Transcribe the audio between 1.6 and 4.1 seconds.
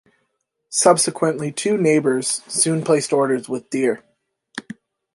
neighbors soon placed orders with Deere.